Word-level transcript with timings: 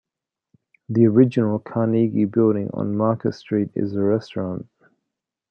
The 0.89 1.05
original 1.05 1.59
Carnegie 1.59 2.25
building 2.25 2.71
on 2.73 2.97
Market 2.97 3.35
Street 3.35 3.69
is 3.75 3.93
a 3.93 4.01
restaurant. 4.01 4.67